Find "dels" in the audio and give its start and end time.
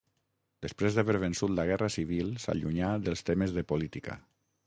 3.09-3.23